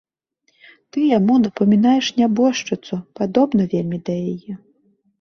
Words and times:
Ты 0.95 0.99
яму 1.17 1.35
напамінаеш 1.43 2.05
нябожчыцу, 2.21 2.95
падобна 3.23 3.71
вельмі 3.79 3.97
да 4.09 4.21
яе! 4.37 4.53